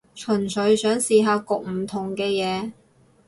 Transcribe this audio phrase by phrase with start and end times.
[0.15, 2.71] 純粹想試下焗唔同嘅嘢